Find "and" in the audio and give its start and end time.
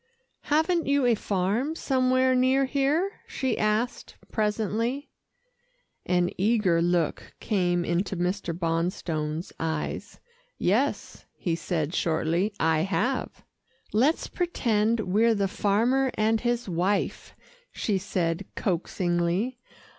16.15-16.41